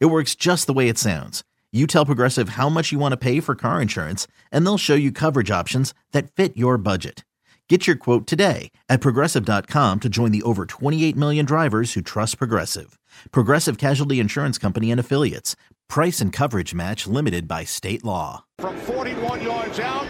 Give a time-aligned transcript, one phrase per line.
[0.00, 1.42] It works just the way it sounds.
[1.72, 4.94] You tell Progressive how much you want to pay for car insurance, and they'll show
[4.94, 7.24] you coverage options that fit your budget.
[7.68, 12.36] Get your quote today at progressive.com to join the over 28 million drivers who trust
[12.36, 12.98] Progressive.
[13.30, 15.56] Progressive Casualty Insurance Company and Affiliates.
[15.88, 18.44] Price and coverage match limited by state law.
[18.58, 20.06] From 41 yards out,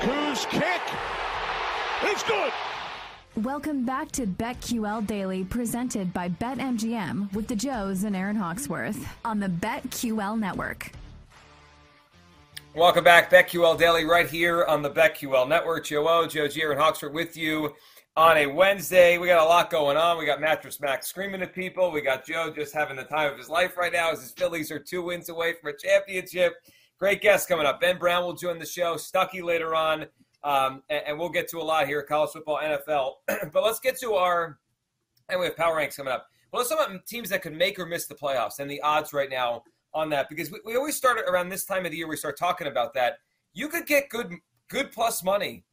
[0.00, 0.82] Koo's kick.
[2.04, 2.52] It's good.
[3.36, 9.40] Welcome back to BetQL Daily, presented by BetMGM with the Joes and Aaron Hawksworth on
[9.40, 10.92] the BetQL Network.
[12.74, 15.86] Welcome back, BetQL Daily, right here on the BetQL Network.
[15.86, 17.74] Joe O, Joe G, Aaron Hawksworth with you
[18.18, 19.16] on a Wednesday.
[19.16, 20.18] We got a lot going on.
[20.18, 21.90] We got Mattress Mac screaming at people.
[21.90, 24.70] We got Joe just having the time of his life right now as his Phillies
[24.70, 26.56] are two wins away from a championship.
[26.98, 27.80] Great guest coming up.
[27.80, 28.98] Ben Brown will join the show.
[28.98, 30.04] Stucky later on.
[30.44, 33.12] Um, and, and, we'll get to a lot here college football, NFL.
[33.52, 34.58] but let's get to our,
[35.28, 36.26] and we have power ranks coming up.
[36.50, 39.12] But let's talk about teams that could make or miss the playoffs and the odds
[39.12, 39.62] right now
[39.94, 42.08] on that because we, we always start around this time of the year.
[42.08, 43.18] We start talking about that.
[43.54, 44.32] You could get good
[44.68, 45.64] good plus money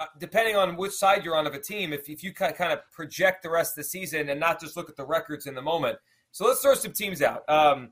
[0.00, 1.92] uh, depending on which side you're on of a team.
[1.92, 4.88] If if you kind of project the rest of the season and not just look
[4.88, 5.98] at the records in the moment.
[6.30, 7.90] So let's throw some teams out um,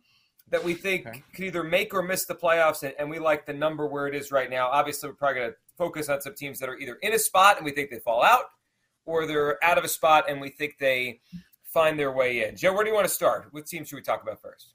[0.51, 1.23] that we think okay.
[1.35, 4.15] could either make or miss the playoffs, and, and we like the number where it
[4.15, 4.69] is right now.
[4.69, 7.57] Obviously, we're probably going to focus on some teams that are either in a spot
[7.57, 8.45] and we think they fall out,
[9.05, 11.21] or they're out of a spot and we think they
[11.65, 12.57] find their way in.
[12.57, 13.49] Joe, where do you want to start?
[13.51, 14.75] What team should we talk about first?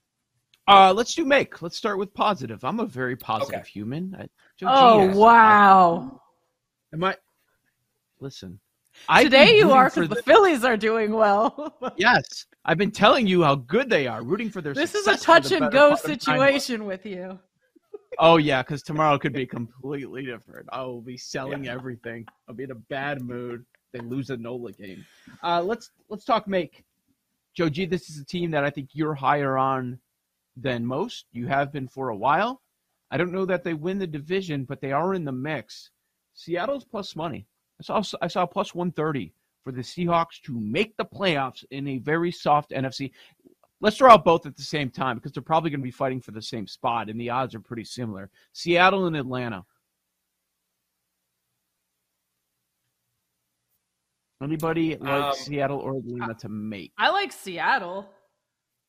[0.68, 1.60] Uh, let's do make.
[1.60, 2.64] Let's start with positive.
[2.64, 3.68] I'm a very positive okay.
[3.68, 4.14] human.
[4.18, 4.28] I,
[4.64, 6.20] oh G, wow!
[6.92, 7.16] Am I?
[8.20, 8.60] Listen,
[9.18, 11.76] today you are because the, the Phillies are doing well.
[11.96, 14.72] yes, I've been telling you how good they are, rooting for their.
[14.72, 17.40] This is a touch and go situation with you
[18.18, 20.68] oh yeah, because tomorrow could be completely different.
[20.72, 21.74] I will be selling yeah.
[21.74, 22.26] everything.
[22.48, 23.64] I'll be in a bad mood.
[23.92, 25.04] They lose a Nola game.
[25.42, 26.84] Uh, let's let's talk make.
[27.54, 29.98] Joe G, this is a team that I think you're higher on
[30.56, 31.26] than most.
[31.32, 32.62] You have been for a while.
[33.10, 35.90] I don't know that they win the division, but they are in the mix.
[36.32, 37.46] Seattle's plus money.
[37.78, 41.98] I saw I saw plus 130 for the Seahawks to make the playoffs in a
[41.98, 43.12] very soft NFC.
[43.82, 46.20] Let's throw out both at the same time because they're probably going to be fighting
[46.20, 48.30] for the same spot, and the odds are pretty similar.
[48.52, 49.64] Seattle and Atlanta.
[54.40, 56.92] Anybody like um, Seattle or Atlanta to make?
[56.96, 58.08] I like Seattle.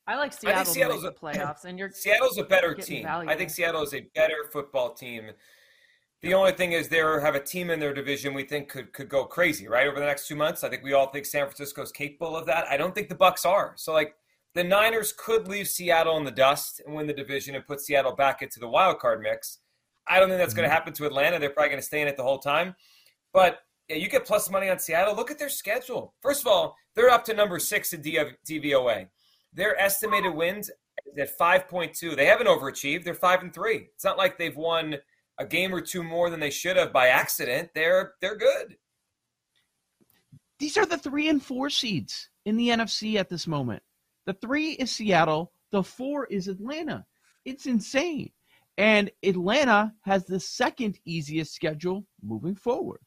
[0.06, 2.76] I like Seattle I think Seattle's to make the playoffs, and you're Seattle's a better
[2.76, 3.04] team.
[3.04, 3.30] Value.
[3.30, 5.32] I think Seattle is a better football team.
[6.22, 9.10] The only thing is they have a team in their division we think could could
[9.10, 10.64] go crazy right over the next two months.
[10.64, 12.66] I think we all think San Francisco is capable of that.
[12.68, 13.74] I don't think the Bucks are.
[13.76, 14.16] So like
[14.56, 18.16] the Niners could leave Seattle in the dust and win the division and put Seattle
[18.16, 19.60] back into the wild card mix.
[20.08, 20.74] I don't think that's going to mm-hmm.
[20.74, 21.40] happen to Atlanta.
[21.40, 22.76] They're probably going to stay in it the whole time.
[23.34, 23.60] But
[23.90, 25.16] yeah, you get plus money on Seattle.
[25.16, 26.14] Look at their schedule.
[26.22, 29.08] First of all, they're up to number six in DVOA.
[29.54, 30.70] Their estimated wins
[31.06, 32.16] is at 5.2.
[32.16, 33.04] They haven't overachieved.
[33.04, 33.90] They're five and three.
[33.94, 34.98] It's not like they've won
[35.40, 37.70] a game or two more than they should have by accident.
[37.74, 38.78] They're they're good.
[40.60, 43.82] These are the three and four seeds in the NFC at this moment.
[44.26, 45.52] The three is Seattle.
[45.72, 47.06] The four is Atlanta.
[47.46, 48.32] It's insane.
[48.78, 53.02] And Atlanta has the second easiest schedule moving forward.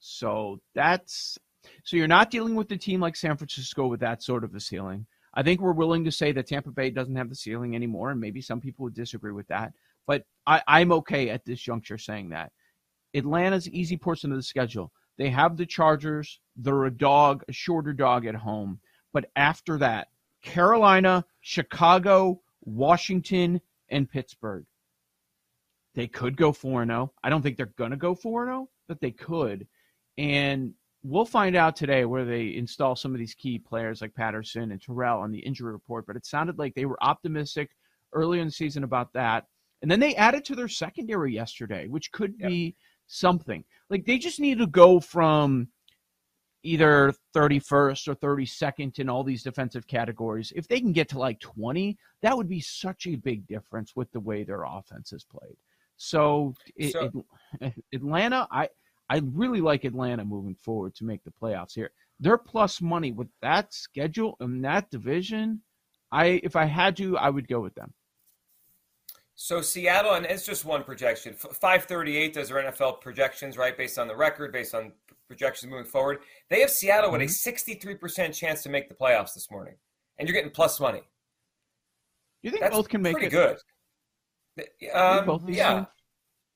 [0.00, 1.38] So that's
[1.84, 4.60] so you're not dealing with a team like San Francisco with that sort of a
[4.60, 5.06] ceiling.
[5.34, 8.20] I think we're willing to say that Tampa Bay doesn't have the ceiling anymore, and
[8.20, 9.72] maybe some people would disagree with that.
[10.06, 12.52] But I, I'm okay at this juncture saying that.
[13.14, 14.92] Atlanta's easy portion of the schedule.
[15.18, 16.40] They have the Chargers.
[16.56, 18.80] They're a dog, a shorter dog at home.
[19.12, 20.08] But after that,
[20.42, 24.64] Carolina, Chicago, Washington, and Pittsburgh.
[25.94, 27.12] They could go 4 0.
[27.22, 29.66] I don't think they're going to go 4 0, but they could.
[30.18, 34.70] And we'll find out today where they install some of these key players like Patterson
[34.70, 36.06] and Terrell on the injury report.
[36.06, 37.70] But it sounded like they were optimistic
[38.12, 39.46] early in the season about that.
[39.82, 42.48] And then they added to their secondary yesterday, which could yep.
[42.48, 42.76] be
[43.06, 43.64] something.
[43.88, 45.68] Like they just need to go from
[46.62, 50.52] either 31st or 32nd in all these defensive categories.
[50.54, 54.10] If they can get to like 20, that would be such a big difference with
[54.12, 55.56] the way their offense is played.
[55.96, 56.54] So,
[56.90, 57.24] so
[57.60, 58.68] it, Atlanta, I
[59.10, 61.90] I really like Atlanta moving forward to make the playoffs here.
[62.20, 65.62] They're plus money with that schedule and that division.
[66.12, 67.92] I if I had to, I would go with them.
[69.42, 71.32] So Seattle, and it's just one projection.
[71.32, 73.74] 538 does their NFL projections, right?
[73.74, 74.92] Based on the record, based on
[75.28, 76.18] projections moving forward.
[76.50, 77.48] They have Seattle with mm-hmm.
[77.48, 79.76] a 63% chance to make the playoffs this morning.
[80.18, 81.00] And you're getting plus money.
[82.42, 83.62] You think That's both can make pretty it?
[84.58, 84.92] good.
[84.94, 85.86] Um, yeah.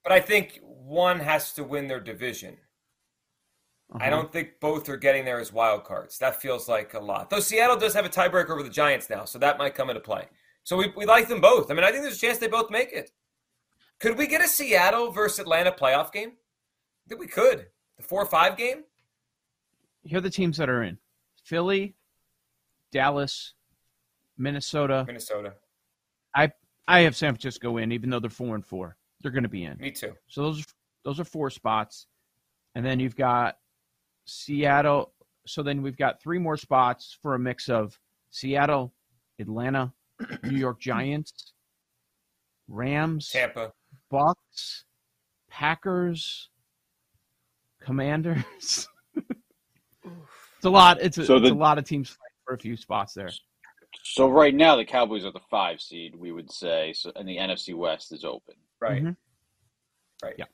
[0.03, 2.59] But I think one has to win their division.
[3.95, 4.05] Uh-huh.
[4.05, 6.19] I don't think both are getting there as wild cards.
[6.19, 7.31] That feels like a lot.
[7.31, 10.03] Though Seattle does have a tiebreaker over the Giants now, so that might come into
[10.03, 10.29] play.
[10.65, 11.71] So we, we like them both.
[11.71, 13.11] I mean, I think there's a chance they both make it.
[14.01, 16.31] Could we get a Seattle versus Atlanta playoff game?
[16.31, 17.67] I think we could.
[17.97, 18.85] The 4 5 game?
[20.03, 20.99] Here are the teams that are in
[21.45, 21.95] Philly,
[22.93, 23.55] Dallas,
[24.37, 25.05] Minnesota.
[25.07, 25.55] Minnesota.
[26.35, 26.53] I
[26.87, 28.97] I have San Francisco in, even though they're four and four.
[29.21, 29.79] They're going to be in.
[29.79, 30.13] Me too.
[30.29, 30.65] So those
[31.05, 32.07] those are four spots,
[32.75, 33.57] and then you've got
[34.27, 35.13] Seattle.
[35.47, 37.99] So then we've got three more spots for a mix of
[38.31, 38.93] Seattle,
[39.39, 39.93] Atlanta,
[40.43, 41.53] New York Giants,
[42.69, 43.73] Rams, Tampa,
[44.11, 44.85] Bucks,
[45.51, 46.51] Packers,
[47.81, 48.89] Commanders.
[49.17, 50.99] it's a lot.
[51.01, 53.31] It's a, so the, it's a lot of teams for a few spots there.
[54.03, 57.37] So right now the Cowboys are the five seed, we would say, so, and the
[57.37, 58.55] NFC West is open.
[58.81, 59.03] Right.
[59.03, 59.13] Mm-hmm.
[60.23, 60.35] Right.
[60.39, 60.45] Yeah.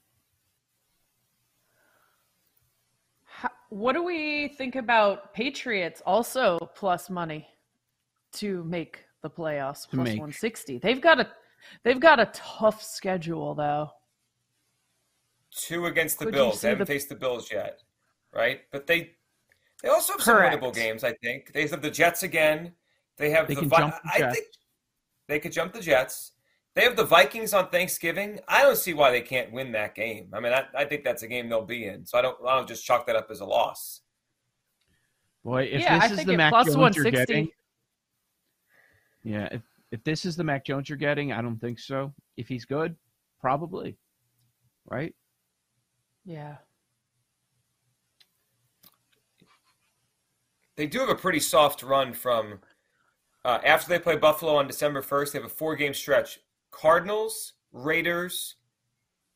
[3.25, 7.47] How, what do we think about Patriots also plus money
[8.33, 10.79] to make the playoffs plus 160.
[10.79, 11.29] They've got a
[11.85, 13.91] they've got a tough schedule though.
[15.55, 16.61] Two against the Could Bills.
[16.61, 16.93] They haven't the...
[16.93, 17.81] faced the Bills yet,
[18.33, 18.61] right?
[18.71, 19.13] But they
[19.83, 20.55] they also have Correct.
[20.55, 21.05] some winnable games.
[21.05, 22.73] I think they have the Jets again.
[23.17, 24.23] They have they the, can Vi- jump the Jets.
[24.23, 24.47] I think
[25.29, 26.33] they could jump the Jets.
[26.75, 28.39] They have the Vikings on Thanksgiving.
[28.47, 30.29] I don't see why they can't win that game.
[30.33, 32.07] I mean, I, I think that's a game they'll be in.
[32.07, 32.37] So I don't.
[32.47, 34.03] I don't just chalk that up as a loss.
[35.45, 37.49] Boy, if yeah, this I is the Mac Jones you're getting,
[39.23, 42.15] yeah, if if this is the Mac Jones you're getting, I don't think so.
[42.37, 42.95] If he's good,
[43.41, 43.97] probably.
[44.87, 45.15] Right?
[46.25, 46.57] Yeah.
[50.77, 52.61] They do have a pretty soft run from
[53.45, 55.33] uh, after they play Buffalo on December 1st.
[55.33, 56.39] They have a four game stretch
[56.71, 58.57] Cardinals, Raiders,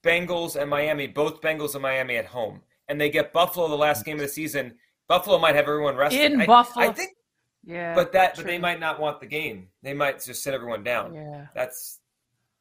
[0.02, 2.62] Bengals, and Miami, both Bengals and Miami at home.
[2.88, 4.74] And they get Buffalo the last game of the season.
[5.08, 6.32] Buffalo might have everyone rested.
[6.32, 6.86] In I, Buffalo.
[6.86, 7.16] I think
[7.64, 7.94] yeah.
[7.94, 8.44] But that true.
[8.44, 9.68] but they might not want the game.
[9.82, 11.14] They might just sit everyone down.
[11.14, 11.46] Yeah.
[11.54, 12.00] That's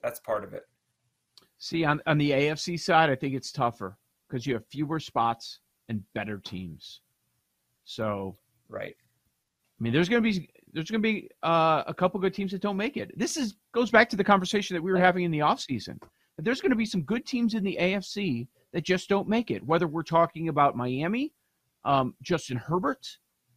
[0.02, 0.64] that's part of it.
[1.58, 3.98] See, on on the AFC side, I think it's tougher
[4.28, 5.60] because you have fewer spots
[5.90, 7.02] and better teams.
[7.86, 8.38] So
[8.74, 8.96] Right.
[9.00, 12.52] I mean, there's going to be there's going to be uh, a couple good teams
[12.52, 13.18] that don't make it.
[13.18, 16.00] This is goes back to the conversation that we were having in the offseason.
[16.40, 19.64] There's going to be some good teams in the AFC that just don't make it.
[19.64, 21.32] Whether we're talking about Miami,
[21.86, 23.06] um, Justin Herbert,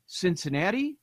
[0.06, 0.99] Cincinnati,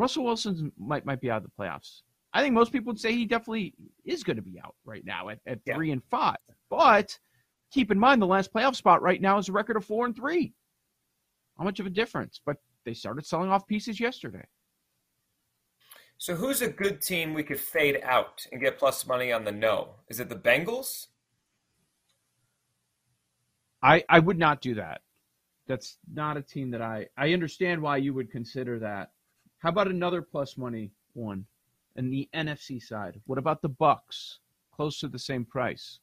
[0.00, 2.00] Russell Wilson might might be out of the playoffs.
[2.32, 3.74] I think most people would say he definitely
[4.04, 5.74] is going to be out right now at, at yeah.
[5.74, 6.38] three and five.
[6.70, 7.18] But
[7.70, 10.16] keep in mind the last playoff spot right now is a record of four and
[10.16, 10.54] three.
[11.58, 12.40] How much of a difference?
[12.44, 12.56] But
[12.86, 14.46] they started selling off pieces yesterday.
[16.16, 19.52] So who's a good team we could fade out and get plus money on the
[19.52, 19.96] no?
[20.08, 21.08] Is it the Bengals?
[23.82, 25.02] I I would not do that.
[25.66, 29.10] That's not a team that I I understand why you would consider that.
[29.60, 31.46] How about another plus money one?
[31.96, 33.20] And the NFC side.
[33.26, 34.40] What about the Bucks?
[34.72, 36.00] Close to the same price.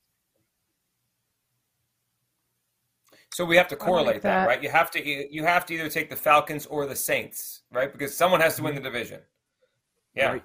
[3.33, 4.41] So we have to correlate like that.
[4.41, 4.47] that.
[4.47, 4.63] right?
[4.63, 7.91] You have to you have to either take the Falcons or the Saints, right?
[7.91, 8.93] Because someone has to win the mm-hmm.
[8.93, 9.19] division.
[10.15, 10.31] Yeah.
[10.33, 10.43] Right.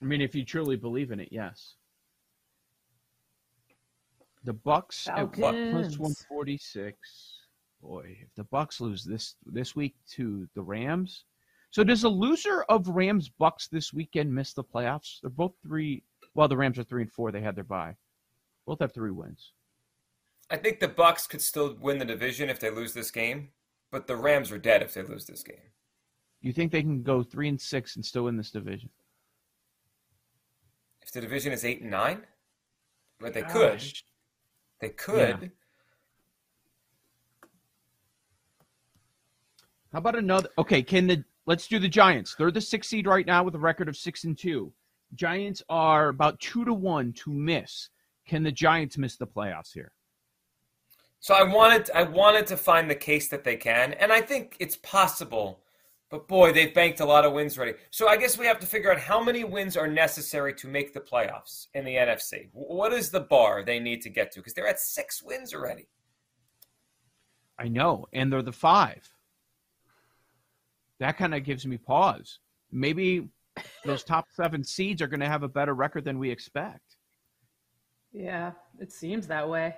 [0.00, 1.74] I mean, if you truly believe in it, yes.
[4.44, 5.44] The Bucks Falcons.
[5.44, 7.31] at plus one forty six
[7.82, 11.24] boy, if the Bucks lose this this week to the Rams,
[11.70, 15.20] so does a loser of Rams Bucks this weekend miss the playoffs?
[15.20, 16.04] They're both three.
[16.34, 17.32] Well, the Rams are three and four.
[17.32, 17.96] They had their bye.
[18.66, 19.52] Both have three wins.
[20.50, 23.48] I think the Bucks could still win the division if they lose this game,
[23.90, 25.56] but the Rams are dead if they lose this game.
[26.42, 28.90] You think they can go three and six and still win this division?
[31.00, 32.22] If the division is eight and nine,
[33.18, 33.52] but they Gosh.
[33.52, 33.82] could.
[34.80, 35.38] They could.
[35.40, 35.48] Yeah.
[39.92, 40.48] How about another?
[40.56, 42.34] Okay, can the let's do the Giants.
[42.34, 44.72] They're the sixth seed right now with a record of six and two.
[45.14, 47.90] Giants are about two to one to miss.
[48.26, 49.92] Can the Giants miss the playoffs here?
[51.20, 54.56] So I wanted I wanted to find the case that they can, and I think
[54.58, 55.60] it's possible.
[56.10, 57.74] But boy, they've banked a lot of wins already.
[57.90, 60.92] So I guess we have to figure out how many wins are necessary to make
[60.92, 62.48] the playoffs in the NFC.
[62.52, 64.40] What is the bar they need to get to?
[64.40, 65.88] Because they're at six wins already.
[67.58, 69.10] I know, and they're the five
[71.02, 72.38] that kind of gives me pause.
[72.70, 73.28] Maybe
[73.84, 76.96] those top seven seeds are going to have a better record than we expect.
[78.12, 79.74] Yeah, it seems that way.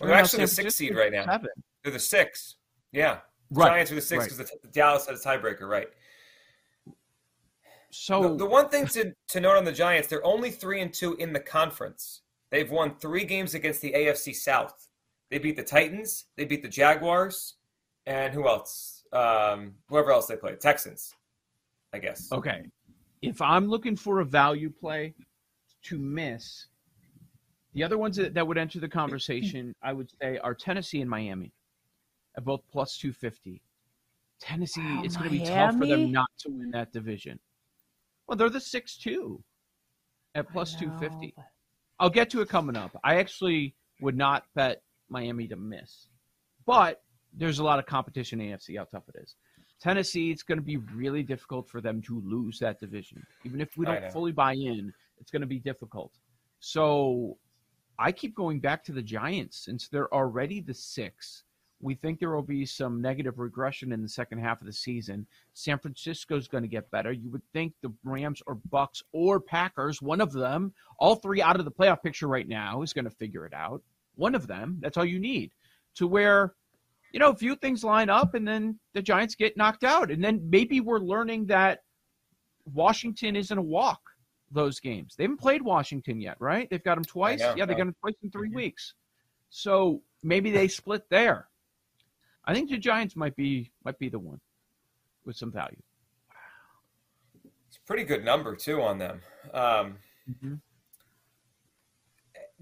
[0.00, 1.24] Well, they're actually the sixth seed right now.
[1.24, 1.48] Seven.
[1.82, 2.56] They're the six.
[2.92, 3.18] Yeah.
[3.50, 3.68] Right.
[3.68, 4.62] Giants are the six because right.
[4.62, 5.88] the Dallas has a tiebreaker, right?
[7.90, 10.92] So the, the, one thing to, to note on the Giants, they're only three and
[10.92, 12.22] two in the conference.
[12.50, 14.88] They've won three games against the AFC South.
[15.30, 17.54] They beat the Titans, they beat the Jaguars,
[18.06, 19.01] and who else?
[19.12, 21.14] Um, whoever else they play, Texans,
[21.92, 22.32] I guess.
[22.32, 22.62] Okay,
[23.20, 25.14] if I'm looking for a value play
[25.82, 26.66] to miss,
[27.74, 31.10] the other ones that, that would enter the conversation, I would say, are Tennessee and
[31.10, 31.52] Miami,
[32.36, 33.60] at both plus two fifty.
[34.40, 37.38] Tennessee, wow, it's going to be tough for them not to win that division.
[38.26, 39.42] Well, they're the six two
[40.34, 41.34] at plus two fifty.
[42.00, 42.98] I'll get to it coming up.
[43.04, 46.08] I actually would not bet Miami to miss,
[46.64, 47.02] but
[47.36, 48.76] there's a lot of competition in AFC.
[48.76, 49.36] How tough it is.
[49.80, 53.26] Tennessee, it's going to be really difficult for them to lose that division.
[53.44, 56.12] Even if we don't fully buy in, it's going to be difficult.
[56.60, 57.36] So
[57.98, 61.42] I keep going back to the Giants since they're already the six.
[61.80, 65.26] We think there will be some negative regression in the second half of the season.
[65.54, 67.10] San Francisco's going to get better.
[67.10, 71.58] You would think the Rams or Bucks or Packers, one of them, all three out
[71.58, 73.82] of the playoff picture right now, is going to figure it out.
[74.14, 75.50] One of them, that's all you need.
[75.96, 76.54] To where,
[77.12, 80.10] you know, a few things line up and then the Giants get knocked out.
[80.10, 81.80] And then maybe we're learning that
[82.64, 84.00] Washington isn't a walk
[84.50, 85.14] those games.
[85.16, 86.68] They haven't played Washington yet, right?
[86.70, 87.40] They've got them twice.
[87.40, 88.56] yeah, they got them twice in 3 mm-hmm.
[88.56, 88.94] weeks.
[89.50, 91.48] So maybe they split there.
[92.44, 94.40] I think the Giants might be might be the one
[95.24, 95.80] with some value.
[96.28, 97.44] Wow.
[97.68, 99.20] It's a pretty good number too on them.
[99.54, 100.54] Um, mm-hmm.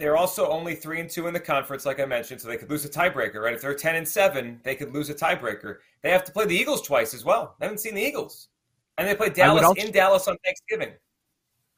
[0.01, 2.71] They're also only three and two in the conference, like I mentioned, so they could
[2.71, 3.53] lose a tiebreaker, right?
[3.53, 5.77] If they're ten and seven, they could lose a tiebreaker.
[6.03, 7.55] They have to play the Eagles twice as well.
[7.61, 8.49] I haven't seen the Eagles,
[8.97, 10.95] and they play Dallas also, in Dallas on Thanksgiving.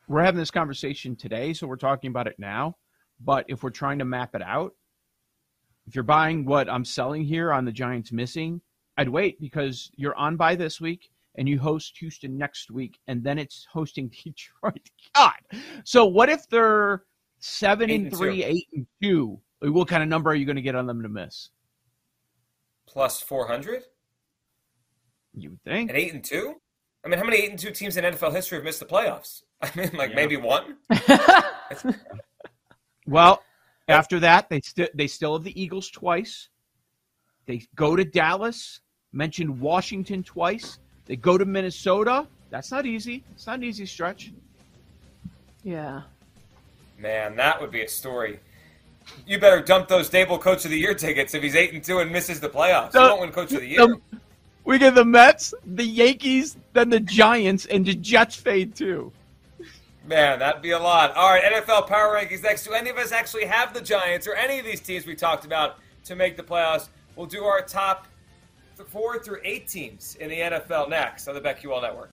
[0.07, 2.77] We're having this conversation today, so we're talking about it now.
[3.21, 4.73] But if we're trying to map it out,
[5.89, 8.61] if you're buying what I'm selling here on the Giants missing,
[8.99, 13.25] I'd wait because you're on bye this week and you host Houston next week, and
[13.25, 14.91] then it's hosting Detroit.
[15.17, 15.41] God.
[15.83, 17.03] So what if they're
[17.43, 18.49] seven eight and three, two.
[18.49, 19.41] eight and two?
[19.61, 21.51] What kind of number are you going to get on them to miss?
[22.87, 23.83] Plus four hundred.
[25.35, 25.91] You would think.
[25.91, 26.57] And eight and two.
[27.05, 29.43] I mean, how many eight and two teams in NFL history have missed the playoffs?
[29.63, 30.17] I mean, like yeah.
[30.17, 30.77] maybe one.
[33.07, 33.43] well,
[33.89, 36.49] after that, they still they still have the Eagles twice.
[37.47, 38.81] They go to Dallas.
[39.15, 40.79] Mentioned Washington twice.
[41.05, 42.27] They go to Minnesota.
[42.49, 43.25] That's not easy.
[43.33, 44.33] It's not an easy stretch.
[45.63, 46.03] Yeah.
[47.03, 48.39] Man, that would be a story.
[49.27, 51.99] You better dump those Daboll Coach of the Year tickets if he's eight and two
[51.99, 52.93] and misses the playoffs.
[52.93, 53.89] The, won't win Coach of the Year.
[53.89, 54.01] The,
[54.65, 59.11] we get the Mets, the Yankees, then the Giants, and the Jets fade too.
[60.07, 61.13] Man, that'd be a lot.
[61.17, 62.65] All right, NFL Power Rankings next.
[62.65, 65.45] Do any of us actually have the Giants or any of these teams we talked
[65.45, 66.89] about to make the playoffs?
[67.17, 68.07] We'll do our top
[68.87, 72.01] four through eight teams in the NFL next on the BetQL Network.